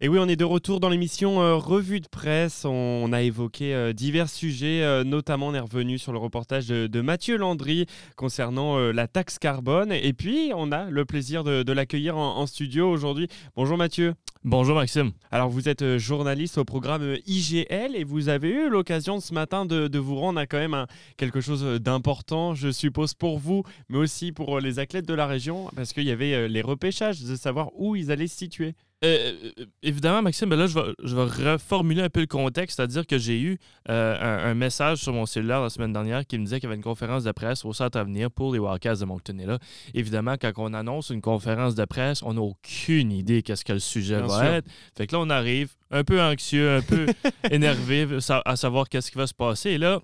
[0.00, 2.64] Et oui, on est de retour dans l'émission euh, Revue de presse.
[2.64, 7.00] On, a évoqué euh, divers sujets, euh, notamment on est revenu sur le reportage de,
[7.00, 9.90] Mathieu Landry concernant la taxe carbone.
[9.90, 13.26] Et puis, on a le plaisir de, l'accueillir en, studio aujourd'hui.
[13.56, 14.14] Bonjour Mathieu.
[14.44, 15.10] Bonjour Maxime.
[15.32, 19.98] Alors, vous êtes journaliste au programme IGL et vous avez eu l'occasion ce matin de,
[19.98, 20.86] vous rendre à quand même
[21.16, 25.68] quelque chose d'important, je suppose, pour vous, mais aussi pour les athlètes de la région,
[25.74, 28.74] parce qu'il y avait les repêchages, de savoir où ils allaient se situer.
[29.04, 32.76] Euh, euh, évidemment, Maxime, ben là, je vais, je vais, reformuler un peu le contexte,
[32.76, 36.44] c'est-à-dire que j'ai eu euh, un, message sur mon cellulaire la semaine dernière qui me
[36.44, 39.04] disait qu'il y avait une conférence de presse au Centre Avenir pour les Wildcats de
[39.04, 39.38] Moncton.
[39.38, 39.58] Et là,
[39.94, 43.78] évidemment, quand on annonce une conférence de presse, on n'a aucune idée qu'est-ce que le
[43.78, 44.68] sujet va être.
[44.96, 47.06] Fait que là, on arrive un peu anxieux, un peu
[47.52, 48.08] énervé
[48.44, 49.70] à savoir qu'est-ce qui va se passer.
[49.70, 50.00] Et là,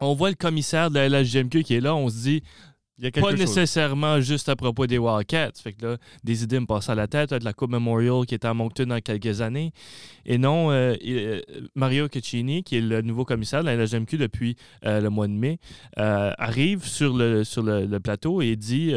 [0.00, 2.42] on voit le commissaire de la LHGMQ qui est là, on se dit
[3.12, 5.52] pas nécessairement juste à propos des Wildcats.
[5.62, 7.30] Fait que là, des idées me passent à la tête.
[7.30, 9.72] De la Coupe Memorial qui est à Moncton dans quelques années.
[10.24, 11.40] Et non, euh, euh,
[11.74, 15.32] Mario Caccini, qui est le nouveau commissaire de la LGMQ depuis euh, le mois de
[15.32, 15.58] mai,
[15.96, 18.92] arrive sur le, sur le plateau et dit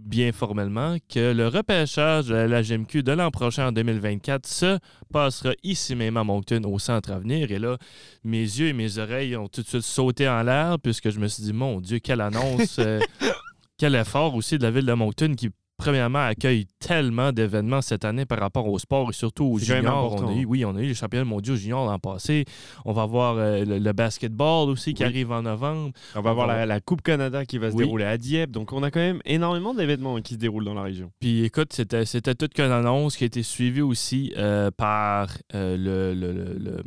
[0.00, 4.78] bien formellement que le repêchage de la GMQ de l'an prochain en 2024 se
[5.12, 7.50] passera ici même à Moncton au centre à venir.
[7.52, 7.76] Et là,
[8.24, 11.28] mes yeux et mes oreilles ont tout de suite sauté en l'air puisque je me
[11.28, 13.00] suis dit, mon Dieu, quelle annonce, euh,
[13.78, 18.26] quel effort aussi de la ville de Moncton qui premièrement, accueille tellement d'événements cette année
[18.26, 20.22] par rapport au sport et surtout aux juniors.
[20.22, 22.44] On a eu, oui, on a eu les championnats mondiaux juniors l'an passé.
[22.84, 25.92] On va voir euh, le, basketball aussi qui arrive en novembre.
[26.14, 28.50] On va voir la, Coupe Canada qui va se dérouler à Dieppe.
[28.50, 31.10] Donc, on a quand même énormément d'événements qui se déroulent dans la région.
[31.18, 35.76] Puis, écoute, c'était, c'était toute qu'une annonce qui a été suivie aussi euh, par euh,
[35.76, 36.82] le, le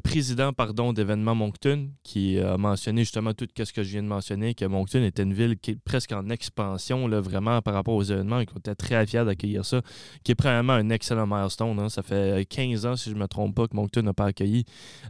[0.00, 4.54] président pardon, d'événements Moncton, qui a mentionné justement tout ce que je viens de mentionner,
[4.54, 8.02] que Moncton était une ville qui est presque en expansion, là, vraiment par rapport aux
[8.02, 9.82] événements, et qu'on était très fiers d'accueillir ça,
[10.24, 11.78] qui est premièrement un excellent milestone.
[11.78, 11.88] Hein.
[11.88, 14.64] Ça fait 15 ans, si je ne me trompe pas, que Moncton n'a pas accueilli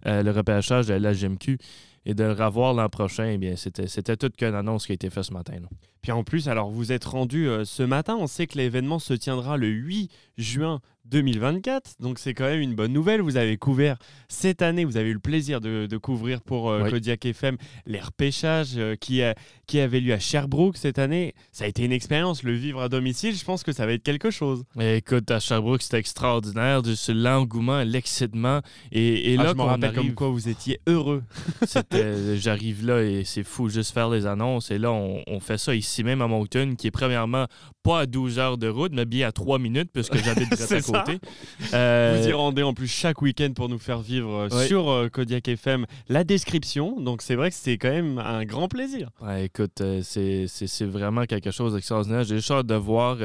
[0.06, 1.58] euh, le repêchage de la GMQ.
[2.04, 4.94] Et de le revoir l'an prochain, eh bien, c'était, c'était toute qu'une annonce qui a
[4.96, 5.54] été faite ce matin.
[6.00, 9.14] Puis en plus, alors vous êtes rendu euh, ce matin, on sait que l'événement se
[9.14, 11.94] tiendra le 8 juin 2024.
[12.00, 13.20] Donc c'est quand même une bonne nouvelle.
[13.20, 13.96] Vous avez couvert
[14.28, 18.72] cette année, vous avez eu le plaisir de, couvrir pour euh, Kodiak FM les repêchages
[18.76, 19.20] euh, qui,
[19.66, 21.34] qui avait lieu à Sherbrooke cette année.
[21.52, 23.36] Ça a été une expérience, le vivre à domicile.
[23.36, 24.64] Je pense que ça va être quelque chose.
[24.80, 26.82] écoute, à Sherbrooke, c'était extraordinaire.
[27.08, 28.60] L'engouement, l'excitement.
[28.90, 31.22] Et, et ah, là, je me rappelle comme quoi vous étiez heureux.
[32.34, 34.70] J'arrive là et c'est fou juste faire les annonces.
[34.70, 37.46] Et là, on, on fait ça ici même à Moncton, qui est premièrement
[37.82, 40.91] pas à 12 heures de route, mais bien à 3 minutes, puisque j'habite à côté.
[41.74, 45.08] Euh, Vous y rendez en plus chaque week-end pour nous faire vivre euh, sur euh,
[45.08, 47.00] Kodiak FM la description.
[47.00, 49.10] Donc c'est vrai que c'est quand même un grand plaisir.
[49.20, 52.24] Ouais, écoute, c'est vraiment quelque chose d'extraordinaire.
[52.24, 53.16] J'ai hâte de voir,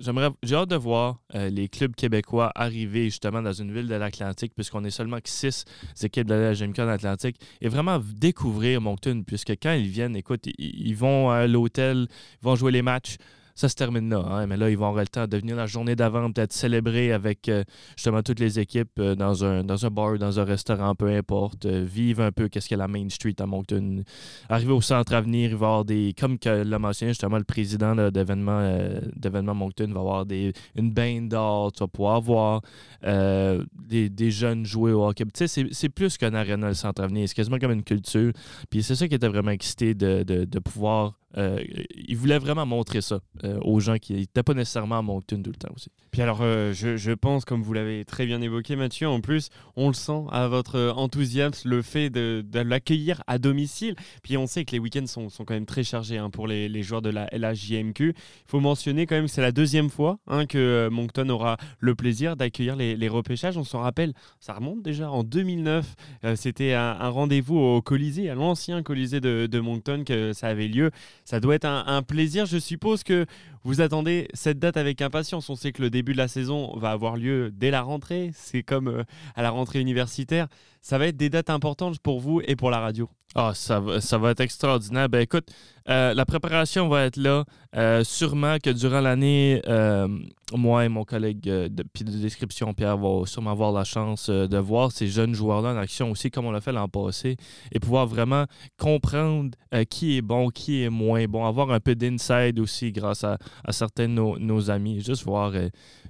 [0.00, 4.52] j'aimerais, j'ai hâte de voir les clubs québécois arriver justement dans une ville de l'Atlantique,
[4.54, 5.64] puisqu'on est seulement que 6
[6.02, 10.46] équipes de la GMK en Atlantique, et vraiment découvrir Moncton, puisque quand ils viennent, écoute,
[10.58, 13.16] ils vont à l'hôtel, ils vont jouer les matchs
[13.54, 14.18] ça se termine là.
[14.18, 14.46] Hein.
[14.46, 17.48] Mais là, ils vont avoir le temps de venir la journée d'avant, peut-être célébrer avec
[17.48, 17.62] euh,
[17.96, 21.66] justement toutes les équipes euh, dans, un, dans un bar, dans un restaurant, peu importe.
[21.66, 24.02] Euh, vivre un peu qu'est-ce a la Main Street à Moncton.
[24.48, 26.14] Arriver au centre à venir, il va y avoir des.
[26.18, 31.72] Comme que l'a mentionné justement le président d'événement Moncton, va avoir des, une bain d'or.
[31.72, 32.62] Tu vas pouvoir voir
[33.02, 35.24] des, des, jeunes jouer au hockey.
[35.32, 37.28] Tu sais, c'est plus qu'un aréna, le centre à venir.
[37.28, 38.32] C'est quasiment comme une culture.
[38.70, 43.00] Puis c'est ça qui était vraiment excité de, de, de pouvoir il voulait vraiment montrer
[43.00, 45.90] ça euh, aux gens qui n'étaient pas nécessairement à Moncton tout le temps aussi.
[46.14, 49.88] Puis alors, euh, je, pense, comme vous l'avez très bien évoqué, Mathieu, en plus, on
[49.88, 53.96] le sent à votre enthousiasme, le fait de, l'accueillir à domicile.
[54.22, 56.82] Puis on sait que les week-ends sont, sont quand même très chargés hein, pour les,
[56.84, 58.14] joueurs de la LHJMQ.
[58.14, 58.14] Il
[58.46, 62.36] faut mentionner quand même que c'est la deuxième fois hein, que Moncton aura le plaisir
[62.36, 63.56] d'accueillir les, repêchages.
[63.56, 65.96] On s'en rappelle, ça remonte déjà en 2009.
[66.36, 70.92] C'était un, rendez-vous au Colisée, à l'ancien Colisée de Moncton, que ça avait lieu.
[71.24, 72.46] Ça doit être un, plaisir.
[72.46, 73.26] Je suppose que
[73.64, 75.48] vous attendez cette date avec impatience.
[75.48, 78.30] On sait que le début de la saison va avoir lieu dès la rentrée.
[78.34, 80.48] C'est comme euh, à la rentrée universitaire.
[80.84, 83.08] Ça va être des dates importantes pour vous et pour la radio.
[83.36, 85.08] Ah, ça, va, ça va être extraordinaire.
[85.08, 85.50] Ben écoute,
[85.88, 87.44] euh, la préparation va être là.
[87.76, 90.06] Euh, sûrement que durant l'année, euh,
[90.52, 91.82] moi et mon collègue de, de
[92.20, 96.30] description, Pierre, va sûrement avoir la chance de voir ces jeunes joueurs-là en action aussi,
[96.30, 97.36] comme on l'a fait l'an passé,
[97.72, 98.44] et pouvoir vraiment
[98.78, 99.50] comprendre
[99.90, 103.38] qui est bon, qui est moins bon, avoir un peu d'inside aussi grâce à,
[103.70, 105.00] certains de nos, amis.
[105.00, 105.52] Juste voir,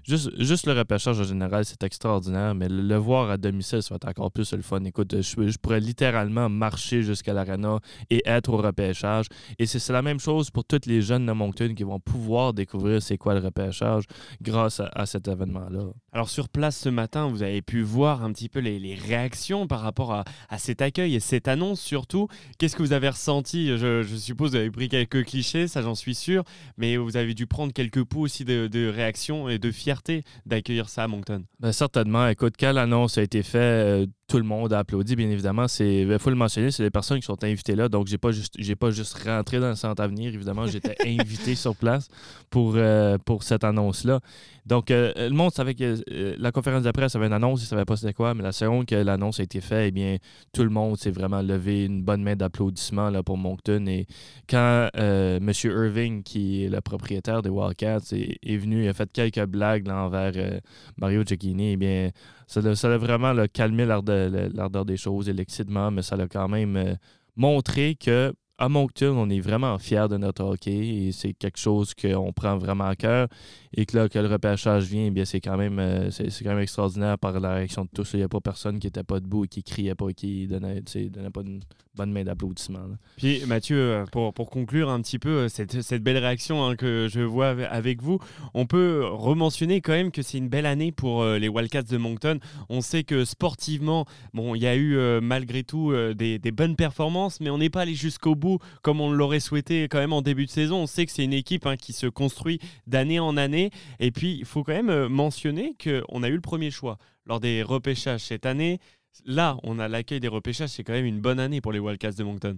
[0.06, 3.96] juste, juste le repêchage en général, c'est extraordinaire, mais le, voir à domicile, ça va
[3.96, 7.78] être encore plus le Écoute, je, je pourrais littéralement marcher jusqu'à l'arena
[8.11, 9.26] et être au repêchage.
[9.58, 13.02] Et c'est la même chose pour tous les jeunes de Moncton qui vont pouvoir découvrir
[13.02, 14.05] c'est quoi le repêchage
[14.40, 15.87] grâce à, cet événement-là.
[16.14, 19.81] Alors sur place ce matin, vous avez pu voir un petit peu les, réactions par
[19.81, 20.25] rapport à,
[20.58, 22.28] cet accueil et cette annonce surtout.
[22.56, 23.76] Qu'est-ce que vous avez ressenti?
[23.76, 26.44] Je, suppose que vous avez pris quelques clichés, ça j'en suis sûr,
[26.78, 31.02] mais vous avez dû prendre quelques poux aussi de, réactions et de fierté d'accueillir ça
[31.02, 31.43] à Moncton.
[31.58, 32.28] Ben, certainement.
[32.28, 35.67] Écoute, quand l'annonce a été faite, euh, tout le monde a applaudi, bien évidemment.
[35.81, 37.88] Il faut le mentionner, c'est les personnes qui sont invitées là.
[37.88, 40.32] Donc, j'ai pas juste j'ai pas juste rentré dans le centre avenir.
[40.32, 42.08] Évidemment, j'étais invité sur place
[42.50, 44.20] pour, euh, pour cette annonce-là.
[44.67, 47.68] Donc, euh, le monde savait que la conférence de presse avait une annonce, il ne
[47.68, 50.16] savait pas c'était quoi, mais la seconde que l'annonce a été faite, eh bien,
[50.52, 53.86] tout le monde s'est vraiment levé une bonne main d'applaudissement pour Moncton.
[53.86, 54.06] Et
[54.48, 55.50] quand M.
[55.64, 60.60] Irving, qui est le propriétaire des Wildcats, est, venu, il a fait quelques blagues envers
[60.96, 62.10] Mario Cecchini, eh bien,
[62.46, 66.96] ça a, vraiment calmé l'ardeur des choses et l'excitement, mais ça a quand même
[67.36, 71.92] montré que à Moncton, on est vraiment fiers de notre hockey et c'est quelque chose
[71.94, 73.28] qu'on prend vraiment à cœur.
[73.76, 76.50] Et que là, que le repêchage vient, eh bien c'est quand même euh, c'est, quand
[76.50, 78.12] même extraordinaire par la réaction de tous.
[78.12, 80.46] Il n'y a pas personne qui n'était pas debout et qui criait pas et qui
[80.46, 81.60] donnait, donnait pas une
[81.96, 82.82] bonne main d'applaudissement.
[83.16, 86.76] Puis Mathieu, euh, pour, pour, conclure un petit peu euh, cette, cette belle réaction hein,
[86.76, 88.20] que je vois avec vous,
[88.54, 92.38] on peut rementionner quand même que c'est une belle année pour les Wildcats de Moncton.
[92.68, 97.40] On sait que sportivement, bon, il y a eu malgré tout des, des bonnes performances,
[97.40, 98.44] mais on n'est pas allé jusqu'au bout
[98.82, 100.82] comme on l'aurait souhaité quand même en début de saison.
[100.82, 103.70] On sait que c'est une équipe hein, qui se construit d'année en année.
[104.00, 107.41] Et puis, il faut quand même euh, mentionner qu'on a eu le premier choix lors
[107.41, 108.81] des repêchages cette année.
[109.25, 110.70] Là, on a l'accueil des repêchages.
[110.70, 112.56] C'est quand même une bonne année pour les Wildcats de Moncton.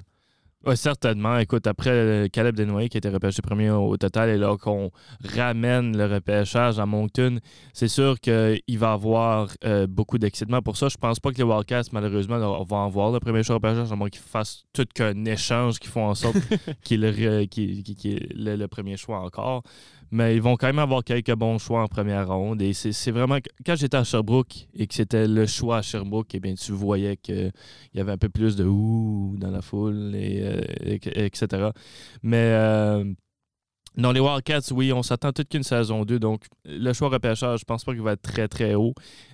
[0.66, 1.38] Oui, certainement.
[1.38, 4.90] Écoute, après euh, Caleb Desnoyers qui a été repêché premier au, total et là qu'on
[5.36, 7.38] ramène le repêchage à Moncton,
[7.72, 10.88] c'est sûr qu'il va avoir euh, beaucoup d'excitement pour ça.
[10.88, 14.08] Je pense pas que les Wildcats, malheureusement, vont avoir le premier choix repêchage, à moins
[14.08, 16.36] qu'ils fassent tout qu'un échange qui font en sorte
[16.82, 19.62] qu'il ait le premier choix encore.
[20.10, 22.62] Mais ils vont quand même avoir quelques bons choix en première ronde.
[22.62, 23.38] Et c'est vraiment.
[23.64, 27.16] Quand j'étais à Sherbrooke et que c'était le choix à Sherbrooke, eh bien, tu voyais
[27.16, 27.52] qu'il
[27.94, 31.70] y avait un peu plus de ouh dans la foule, et, euh, etc.
[32.22, 32.36] Mais.
[32.36, 33.04] Euh,
[33.96, 36.18] dans les Wildcats, oui, on s'attend toute qu'une saison 2.
[36.18, 38.92] Donc, le choix repêchage, je pense pas qu'il va être très, très haut.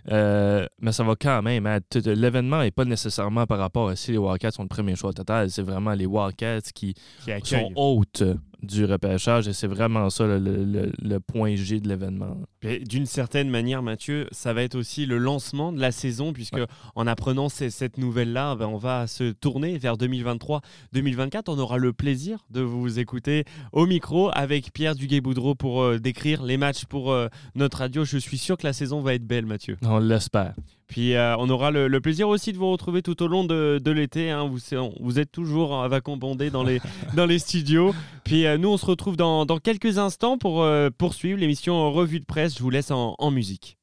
[0.08, 1.68] Euh, mais ça va quand même
[2.04, 5.50] L'événement n'est pas nécessairement par rapport à si les Wildcats sont le premier choix total.
[5.50, 6.94] C'est vraiment les Wildcats qui,
[7.24, 8.22] qui sont hautes
[8.62, 12.36] du repêchage et c'est vraiment ça le, point G de l'événement.
[12.62, 16.60] D'une certaine manière, Mathieu, ça va être aussi le lancement de la saison puisque
[16.94, 21.42] en apprenant cette nouvelle-là, ben, on va se tourner vers 2023-2024.
[21.48, 26.42] On aura le plaisir de vous écouter au micro avec Pierre Duguay-Boudreau pour euh, décrire
[26.42, 28.04] les matchs pour euh, notre radio.
[28.04, 29.76] Je suis sûr que la saison va être belle, Mathieu.
[29.82, 30.54] On l'espère.
[30.92, 34.30] Puis euh, on aura le, plaisir aussi de vous retrouver tout au long de, l'été.
[34.30, 34.46] Hein.
[34.46, 34.58] Vous,
[35.00, 36.82] vous, êtes toujours à bondé dans les,
[37.16, 37.94] dans les studios.
[38.24, 42.26] Puis euh, nous, on se retrouve dans, quelques instants pour euh, poursuivre l'émission Revue de
[42.26, 42.58] presse.
[42.58, 43.78] Je vous laisse en musique.